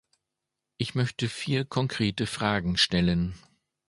Ich 0.79 0.95
möchte 0.95 1.29
vier 1.29 1.63
konkrete 1.63 2.25
Fragen 2.25 2.75
stellen. 2.75 3.35